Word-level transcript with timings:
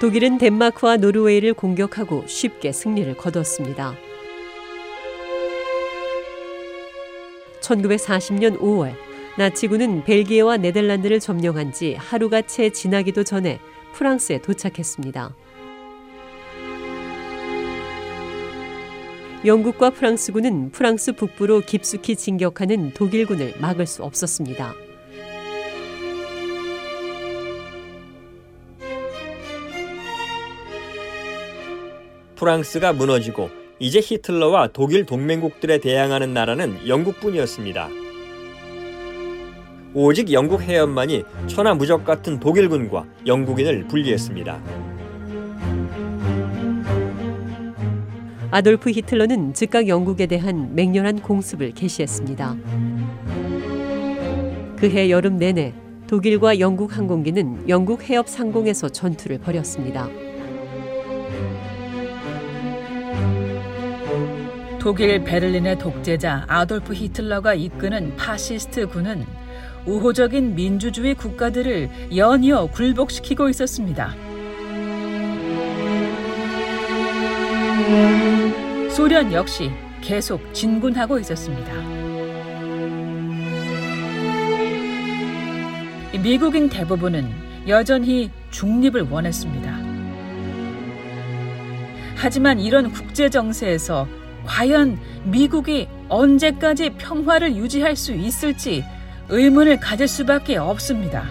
독일은 0.00 0.38
덴마크와 0.38 0.96
노르웨이를 0.96 1.54
공격하고 1.54 2.24
쉽게 2.28 2.70
승리를 2.70 3.16
거뒀습니다. 3.16 3.96
1940년 7.60 8.60
5월 8.60 8.94
나치군은 9.36 10.04
벨기에와 10.04 10.56
네덜란드를 10.56 11.18
점령한 11.18 11.72
지 11.72 11.94
하루가 11.94 12.42
채 12.42 12.70
지나기도 12.70 13.24
전에 13.24 13.58
프랑스에 13.92 14.38
도착했습니다. 14.38 15.34
영국과 19.44 19.90
프랑스군은 19.90 20.70
프랑스 20.70 21.12
북부로 21.12 21.60
깊숙이 21.60 22.14
진격하는 22.14 22.92
독일군을 22.94 23.54
막을 23.60 23.86
수 23.86 24.04
없었습니다. 24.04 24.74
프랑스가 32.38 32.92
무너지고 32.92 33.50
이제 33.80 34.00
히틀러와 34.02 34.68
독일 34.68 35.04
동맹국들에 35.04 35.78
대항하는 35.78 36.32
나라는 36.32 36.88
영국뿐이었습니다. 36.88 37.88
오직 39.94 40.32
영국 40.32 40.62
해협만이 40.62 41.24
천하무적 41.48 42.04
같은 42.04 42.38
독일군과 42.38 43.06
영국인을 43.26 43.88
분리했습니다. 43.88 44.60
아돌프 48.50 48.90
히틀러는 48.90 49.52
즉각 49.54 49.88
영국에 49.88 50.26
대한 50.26 50.74
맹렬한 50.74 51.20
공습을 51.20 51.72
개시했습니다. 51.72 52.56
그해 54.76 55.10
여름 55.10 55.36
내내 55.36 55.74
독일과 56.06 56.60
영국 56.60 56.96
항공기는 56.96 57.68
영국 57.68 58.02
해협 58.04 58.28
상공에서 58.28 58.88
전투를 58.88 59.38
벌였습니다. 59.38 60.08
독일 64.80 65.24
베를린의 65.24 65.78
독재자 65.78 66.44
아돌프 66.46 66.94
히틀러가 66.94 67.54
이끄는 67.54 68.16
파시스트 68.16 68.86
군은 68.86 69.26
우호적인 69.86 70.54
민주주의 70.54 71.14
국가들을 71.14 72.16
연이어 72.16 72.66
굴복시키고 72.66 73.48
있었습니다. 73.48 74.14
소련 78.90 79.32
역시 79.32 79.70
계속 80.00 80.54
진군하고 80.54 81.18
있었습니다. 81.18 81.72
미국인 86.22 86.68
대부분은 86.68 87.28
여전히 87.66 88.30
중립을 88.50 89.08
원했습니다. 89.10 89.78
하지만 92.16 92.58
이런 92.58 92.90
국제 92.92 93.28
정세에서 93.28 94.08
과연 94.48 94.98
미국이 95.24 95.88
언제까지 96.08 96.94
평화를 96.96 97.54
유지할 97.54 97.94
수 97.94 98.12
있을지 98.12 98.82
의문을 99.28 99.78
가질 99.78 100.08
수밖에 100.08 100.56
없습니다. 100.56 101.24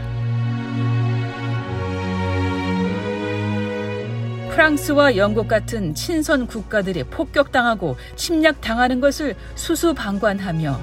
프랑스와 4.52 5.18
영국 5.18 5.48
같은 5.48 5.96
친선 5.96 6.46
국가들이 6.46 7.04
폭격당하고 7.06 7.98
침략당하는 8.16 9.02
것을 9.02 9.36
수수방관하며 9.56 10.80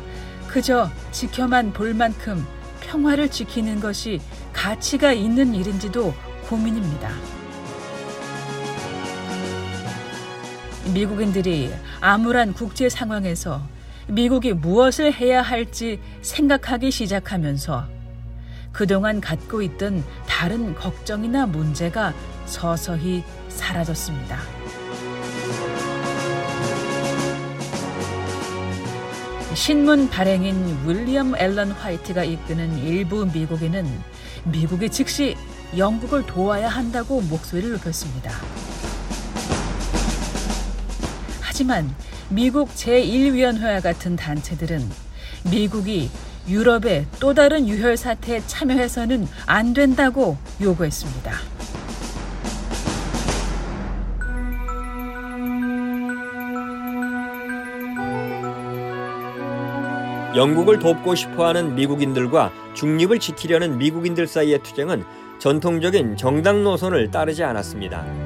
그저 0.49 0.91
지켜만 1.13 1.73
볼 1.73 1.95
만큼 1.95 2.45
평화를 2.81 3.29
지키는 3.29 3.81
것이 3.81 4.21
가치가 4.53 5.13
있는 5.13 5.55
일인지도 5.55 6.13
고민입니다. 6.49 7.11
미국인들이 10.93 11.73
암울한 12.01 12.53
국제 12.53 12.89
상황에서 12.89 13.63
미국이 14.07 14.53
무엇을 14.53 15.15
해야 15.15 15.41
할지 15.41 16.01
생각하기 16.21 16.91
시작하면서 16.91 17.89
그동안 18.73 19.21
갖고 19.21 19.63
있던 19.63 20.05
다른 20.27 20.75
걱정이나 20.75 21.47
문제가 21.47 22.13
서서히 22.45 23.25
사라졌습니다. 23.49 24.39
신문 29.55 30.11
발행인 30.11 30.77
윌리엄 30.85 31.37
앨런 31.37 31.71
화이트가 31.71 32.25
이끄는 32.25 32.79
일부 32.79 33.25
미국인은 33.25 33.89
미국이 34.45 34.91
즉시 34.91 35.37
영국을 35.77 36.27
도와야 36.27 36.69
한다고 36.69 37.21
목소리를 37.23 37.71
높였습니다. 37.73 38.33
하지만 41.55 41.89
미국 42.31 42.69
제1위원회와 42.71 43.81
같은 43.81 44.17
단체들은 44.17 44.91
미국이 45.53 46.11
유럽의 46.49 47.07
또 47.21 47.33
다른 47.33 47.69
유혈 47.69 47.97
사태에 47.97 48.41
참여해서는 48.45 49.29
안 49.47 49.73
된다고 49.73 50.37
요구했습니다. 50.61 51.31
영국을 60.35 60.81
돕고 60.81 61.15
싶어하는 61.15 61.77
미국인들과 61.77 62.51
중립을 62.75 63.21
지키려는 63.21 63.79
미국인들 63.79 64.27
사이의 64.27 64.61
투쟁은 64.65 65.05
전통적인 65.39 66.17
정당 66.17 66.65
노선을 66.65 67.13
따르지 67.13 67.45
않았습니다. 67.45 68.24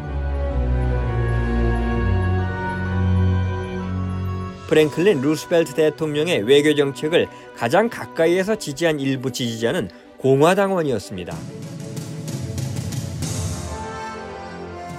프랭클린 4.69 5.23
루스벨트 5.23 5.75
대통령의 5.75 6.43
외교 6.43 6.75
정책을 6.75 7.27
가장 7.57 7.89
가까이에서 7.89 8.57
지지한 8.57 9.01
일부 9.01 9.33
지지자는 9.33 9.89
공화당원이었습니다. 10.19 11.35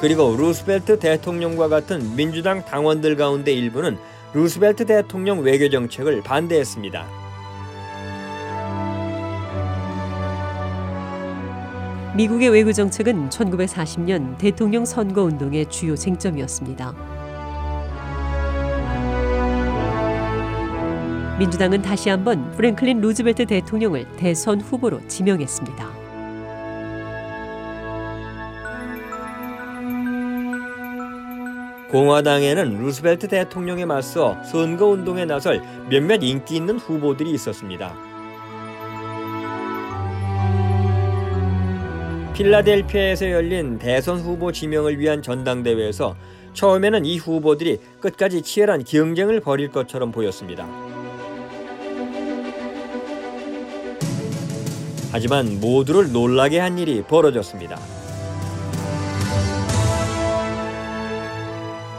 그리고 0.02 0.35
루스벨트 0.38 0.97
대통령과 0.97 1.68
같은 1.68 2.16
민주당 2.16 2.66
당원들 2.66 3.16
가운데 3.16 3.53
일부는 3.53 3.97
루스벨트 4.34 4.85
대통령 4.85 5.41
외교 5.41 5.69
정책을 5.69 6.22
반대했습니다. 6.22 7.06
미국의 12.16 12.50
외교 12.50 12.74
정책은 12.74 13.30
1940년 13.30 14.38
대통령 14.38 14.83
선거 14.83 15.24
운동의 15.24 15.68
주요 15.68 15.95
쟁점이었습니다. 15.95 17.19
민주당은 21.39 21.81
다시 21.81 22.09
한번 22.09 22.51
프랭클린 22.51 23.00
루즈벨트 23.00 23.45
대통령을 23.45 24.06
대선 24.18 24.59
후보로 24.59 25.07
지명했습니다. 25.07 25.89
공화당에는 31.91 32.83
루스벨트 32.83 33.30
대통령에 33.30 33.86
맞서 33.86 34.38
선거 34.44 34.88
운동에 34.88 35.24
나설 35.24 35.62
몇몇 35.89 36.21
인기 36.21 36.57
있는 36.57 36.77
후보들이 36.77 37.31
있었습니다. 37.31 37.95
필라델피아에서 42.33 43.31
열린 43.31 43.80
대선 43.80 44.19
후보 44.19 44.51
지명을 44.51 45.00
위한 45.00 45.21
전당대회에서 45.21 46.18
처음에는 46.53 47.06
이 47.06 47.18
후보들이 47.18 47.80
끝까지 48.01 48.41
치열한 48.41 48.83
경쟁을 48.83 49.39
벌일 49.39 49.69
것처럼 49.69 50.12
보였습니다. 50.12 50.88
하지만 55.12 55.60
모두를 55.60 56.12
놀라게 56.12 56.60
한 56.60 56.78
일이 56.78 57.02
벌어졌습니다. 57.04 57.80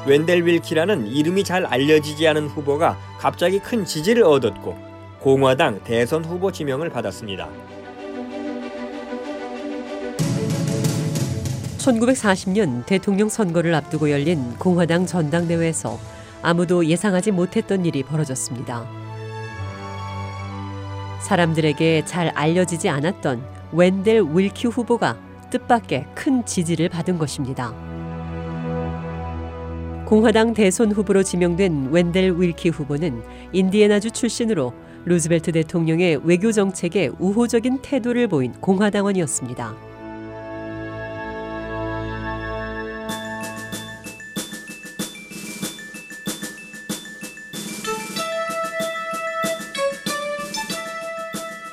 웬델 0.06 0.44
윌키라는 0.46 1.08
이름이 1.08 1.44
잘 1.44 1.66
알려지지 1.66 2.26
않은 2.28 2.48
후보가 2.48 2.98
갑자기 3.18 3.58
큰 3.58 3.84
지지를 3.84 4.22
얻었고 4.24 4.76
공화당 5.20 5.84
대선 5.84 6.24
후보 6.24 6.50
지명을 6.50 6.88
받았습니다. 6.88 7.48
1940년 11.78 12.86
대통령 12.86 13.28
선거를 13.28 13.74
앞두고 13.74 14.10
열린 14.10 14.56
공화당 14.58 15.06
전당대회에서 15.06 15.98
아무도 16.42 16.86
예상하지 16.86 17.32
못했던 17.32 17.84
일이 17.84 18.02
벌어졌습니다. 18.02 19.09
사람들에게 21.20 22.04
잘 22.04 22.28
알려지지 22.28 22.88
않았던 22.88 23.42
웬델 23.72 24.22
윌키 24.22 24.66
후보가 24.68 25.16
뜻밖의 25.50 26.06
큰 26.14 26.44
지지를 26.44 26.88
받은 26.88 27.18
것입니다. 27.18 27.72
공화당 30.06 30.54
대선 30.54 30.90
후보로 30.90 31.22
지명된 31.22 31.90
웬델 31.92 32.32
윌키 32.32 32.70
후보는 32.70 33.22
인디애나주 33.52 34.10
출신으로 34.10 34.72
루즈벨트 35.04 35.52
대통령의 35.52 36.20
외교 36.24 36.50
정책에 36.52 37.10
우호적인 37.18 37.78
태도를 37.80 38.26
보인 38.26 38.52
공화당원이었습니다. 38.54 39.89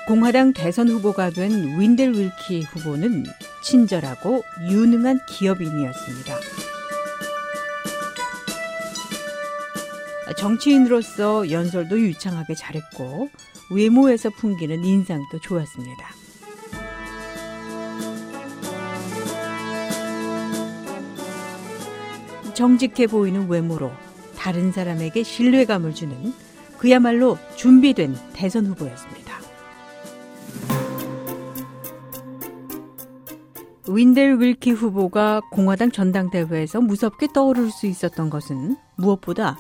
공화당 0.07 0.53
대선 0.53 0.87
후보가 0.87 1.31
된 1.31 1.77
윈델 1.77 2.13
윌키 2.13 2.63
후보는 2.63 3.25
친절하고 3.61 4.41
유능한 4.69 5.19
기업인이었습니다. 5.27 6.33
정치인으로서 10.37 11.51
연설도 11.51 11.99
유창하게 11.99 12.55
잘했고 12.55 13.29
외모에서 13.69 14.29
풍기는 14.29 14.85
인상도 14.85 15.39
좋았습니다. 15.41 16.07
정직해 22.53 23.07
보이는 23.07 23.49
외모로 23.49 23.91
다른 24.37 24.71
사람에게 24.71 25.23
신뢰감을 25.23 25.93
주는 25.93 26.33
그야말로 26.77 27.37
준비된 27.57 28.15
대선 28.31 28.67
후보였습니다. 28.67 29.36
윈델 33.97 34.39
윌키 34.39 34.73
후보가 34.73 35.41
공화당 35.49 35.89
전당대회에서 35.89 36.81
무섭게 36.81 37.29
떠오를 37.33 37.71
수 37.71 37.87
있었던 37.87 38.29
것은 38.29 38.77
무엇보다 38.95 39.57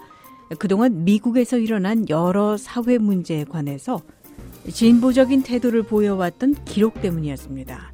그동안 0.59 1.03
미국에서 1.03 1.57
일어난 1.57 2.07
여러 2.07 2.55
사회 2.55 2.99
문제에 2.99 3.45
관해서 3.45 3.99
진보적인 4.71 5.41
태도를 5.41 5.81
보여왔던 5.81 6.53
기록 6.65 7.01
때문이었습니다. 7.01 7.91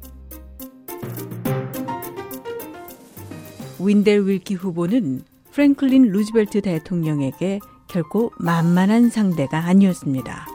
윈델 3.80 4.26
윌키 4.26 4.52
후보는 4.52 5.22
프랭클린 5.50 6.10
루즈벨트 6.10 6.60
대통령에게 6.60 7.58
결코 7.88 8.32
만만한 8.38 9.08
상대가 9.08 9.64
아니었습니다. 9.64 10.46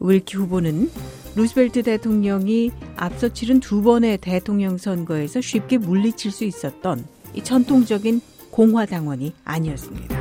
윌키 0.00 0.38
후보는 0.38 0.88
루즈벨트 1.38 1.84
대통령이 1.84 2.72
앞서 2.96 3.28
치른 3.28 3.60
두 3.60 3.80
번의 3.80 4.18
대통령 4.18 4.76
선거에서 4.76 5.40
쉽게 5.40 5.78
물리칠 5.78 6.32
수 6.32 6.42
있었던 6.42 7.06
이 7.32 7.44
전통적인 7.44 8.20
공화당원이 8.50 9.34
아니었습니다. 9.44 10.18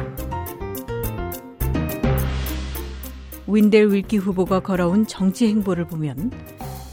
윈델 3.47 3.91
윌키 3.93 4.17
후보가 4.17 4.59
걸어온 4.59 5.07
정치 5.07 5.47
행보를 5.47 5.87
보면 5.87 6.29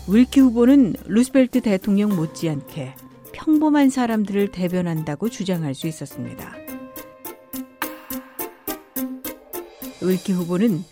윌키 0.09 0.41
후보는 0.41 0.95
루스벨트 1.05 1.61
대통령 1.61 2.17
못지않게 2.17 2.95
평범한 3.33 3.91
사람들을 3.91 4.53
대변한다고 4.53 5.29
주장할 5.29 5.75
수 5.75 5.87
있었습니다. 5.87 6.51
윌키 10.01 10.33
후보는 10.33 10.83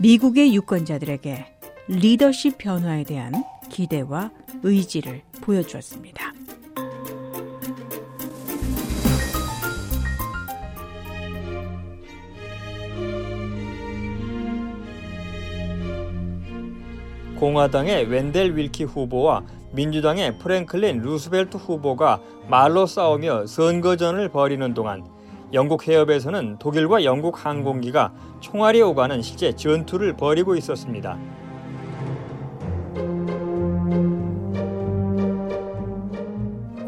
미국의 0.00 0.56
유권자들에게 0.56 1.59
리더십 1.92 2.56
변화에 2.56 3.02
대한 3.02 3.32
기대와 3.68 4.30
의지를 4.62 5.22
보여주었습니다. 5.40 6.32
공화당의 17.40 18.04
웬델 18.06 18.56
윌키 18.56 18.84
후보와 18.84 19.42
민주당의 19.72 20.38
프랭클린 20.38 20.98
루스벨트 20.98 21.56
후보가 21.56 22.20
말로 22.48 22.86
싸우며 22.86 23.46
선거전을 23.48 24.28
벌이는 24.28 24.74
동안 24.74 25.04
영국 25.52 25.88
해협에서는 25.88 26.60
독일과 26.60 27.02
영국 27.02 27.44
항공기가 27.44 28.12
총알이 28.38 28.80
오가는 28.80 29.20
실제 29.22 29.56
전투를 29.56 30.16
벌이고 30.16 30.54
있었습니다. 30.54 31.18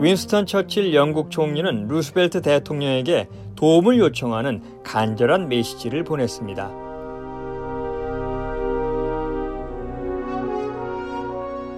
윈스턴 0.03 0.47
처칠 0.47 0.95
영국 0.95 1.31
총리는 1.31 1.87
루스벨트 1.87 2.43
대통령에게 2.43 3.29
도움을 3.55 4.01
요청하는 4.01 4.61
간절한 4.83 5.49
메시지를 5.49 6.03
보냈습니다. 6.03 6.71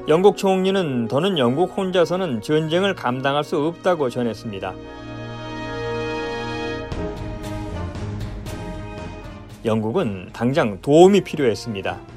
영국 0.08 0.38
총리는 0.38 1.06
더는 1.08 1.36
영국 1.36 1.76
혼자서는 1.76 2.40
전쟁을 2.40 2.94
감당할 2.94 3.44
수 3.44 3.58
없다고 3.58 4.08
전했습니다. 4.08 4.72
영국은 9.66 10.30
당장 10.32 10.78
도움이 10.80 11.20
필요했습니다. 11.20 12.13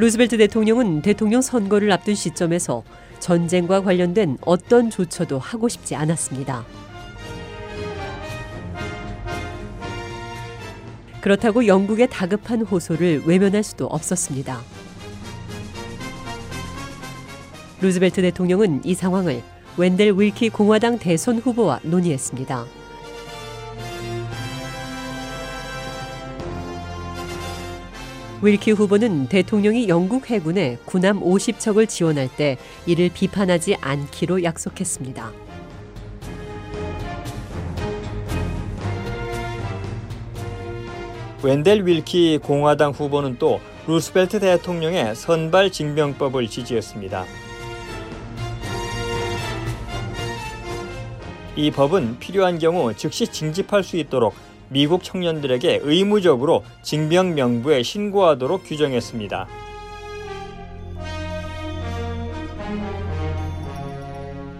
루즈벨트 0.00 0.38
대통령은 0.38 1.02
대통령 1.02 1.42
선거를 1.42 1.90
앞둔 1.90 2.14
시점에서 2.14 2.84
전쟁과 3.18 3.82
관련된 3.82 4.38
어떤 4.42 4.90
조처도 4.90 5.40
하고 5.40 5.68
싶지 5.68 5.96
않았습니다. 5.96 6.64
그렇다고 11.20 11.66
영국의 11.66 12.08
다급한 12.10 12.62
호소를 12.62 13.24
외면할 13.26 13.64
수도 13.64 13.86
없었습니다. 13.86 14.60
루즈벨트 17.80 18.22
대통령은 18.22 18.82
이 18.84 18.94
상황을 18.94 19.42
웬델 19.76 20.12
윌키 20.12 20.50
공화당 20.50 21.00
대선 21.00 21.38
후보와 21.38 21.80
논의했습니다. 21.82 22.77
윌키 28.40 28.70
후보는 28.70 29.26
대통령이 29.26 29.88
영국 29.88 30.30
해군에 30.30 30.78
군함 30.84 31.20
50척을 31.20 31.88
지원할 31.88 32.28
때 32.28 32.56
이를 32.86 33.10
비판하지 33.12 33.74
않기로 33.80 34.44
약속했습니다. 34.44 35.32
웬델 41.42 41.84
윌키 41.84 42.38
공화당 42.38 42.92
후보는 42.92 43.38
또 43.40 43.60
루스벨트 43.88 44.38
대통령의 44.38 45.16
선발 45.16 45.72
징병법을 45.72 46.46
지지했습니다. 46.46 47.24
이 51.56 51.72
법은 51.72 52.20
필요한 52.20 52.60
경우 52.60 52.94
즉시 52.94 53.26
징집할 53.26 53.82
수 53.82 53.96
있도록 53.96 54.34
미국 54.70 55.02
청년들에게 55.02 55.80
의무적으로 55.82 56.64
징병 56.82 57.34
명부에 57.34 57.82
신고하도록 57.82 58.64
규정했습니다. 58.64 59.48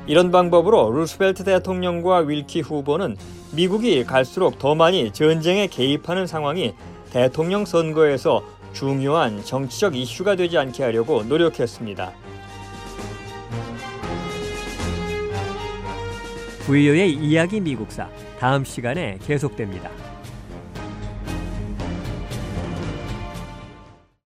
이런 0.07 0.31
방법으로 0.31 0.91
루스벨트 0.91 1.45
대통령과 1.45 2.21
윌키 2.21 2.63
후보는 2.63 3.17
미국이 3.53 4.05
갈수록 4.05 4.59
더 4.59 4.75
많이 4.75 5.13
전쟁에 5.13 5.67
개입하는 5.67 6.27
상황이 6.27 6.75
대통령 7.11 7.67
선거에서 7.67 8.43
중요한 8.73 9.45
정치적 9.45 9.97
이슈가 9.97 10.37
되지 10.37 10.57
않게 10.57 10.83
하려고 10.83 11.23
노력했습니다. 11.25 12.13
부유의 16.61 17.13
이야기 17.15 17.61
미국사 17.61 18.09
다음 18.39 18.65
시간에 18.65 19.19
계속됩니다. 19.27 19.91